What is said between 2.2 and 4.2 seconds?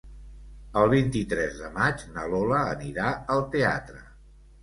Lola anirà al teatre.